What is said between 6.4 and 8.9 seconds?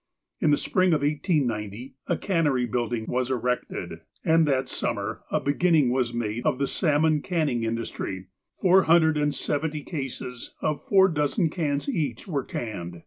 of the salmon canning iudustiy: four